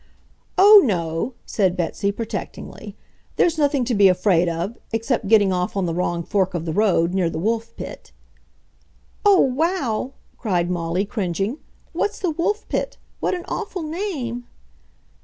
"Oh, 0.57 0.81
no!" 0.83 1.35
said 1.45 1.77
Betsy, 1.77 2.11
protectingly; 2.11 2.95
"there's 3.35 3.59
nothing 3.59 3.85
to 3.85 3.93
be 3.93 4.07
afraid 4.07 4.49
of, 4.49 4.79
except 4.91 5.27
getting 5.27 5.53
off 5.53 5.77
on 5.77 5.85
the 5.85 5.93
wrong 5.93 6.23
fork 6.23 6.55
of 6.55 6.65
the 6.65 6.73
road, 6.73 7.13
near 7.13 7.29
the 7.29 7.37
Wolf 7.37 7.75
Pit." 7.75 8.11
"Oh, 9.23 9.55
OW!" 9.61 10.13
said 10.41 10.71
Molly, 10.71 11.05
cringing. 11.05 11.59
"What's 11.93 12.17
the 12.19 12.31
Wolf 12.31 12.67
Pit? 12.67 12.97
What 13.19 13.35
an 13.35 13.45
awful 13.47 13.83
name!" 13.83 14.47